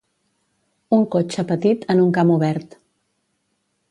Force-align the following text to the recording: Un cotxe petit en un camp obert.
Un 0.97 1.03
cotxe 1.15 1.43
petit 1.51 1.85
en 1.95 2.03
un 2.05 2.09
camp 2.17 2.33
obert. 2.39 2.75